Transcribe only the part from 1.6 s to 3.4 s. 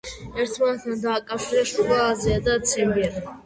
შუა აზია და ციმბირი.